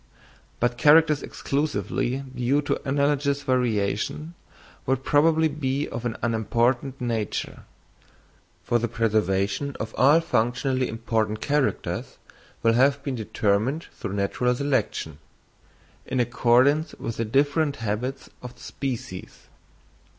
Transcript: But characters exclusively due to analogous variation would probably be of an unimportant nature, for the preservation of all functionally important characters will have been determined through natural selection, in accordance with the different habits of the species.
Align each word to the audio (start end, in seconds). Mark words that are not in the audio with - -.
But 0.59 0.79
characters 0.79 1.21
exclusively 1.21 2.23
due 2.33 2.63
to 2.63 2.81
analogous 2.89 3.43
variation 3.43 4.33
would 4.87 5.03
probably 5.03 5.47
be 5.47 5.87
of 5.89 6.05
an 6.05 6.17
unimportant 6.23 6.99
nature, 6.99 7.65
for 8.63 8.79
the 8.79 8.87
preservation 8.87 9.75
of 9.79 9.93
all 9.99 10.19
functionally 10.19 10.89
important 10.89 11.39
characters 11.39 12.17
will 12.63 12.73
have 12.73 13.03
been 13.03 13.13
determined 13.13 13.89
through 13.93 14.13
natural 14.13 14.55
selection, 14.55 15.19
in 16.07 16.19
accordance 16.19 16.95
with 16.97 17.17
the 17.17 17.25
different 17.25 17.75
habits 17.75 18.27
of 18.41 18.55
the 18.55 18.61
species. 18.63 19.49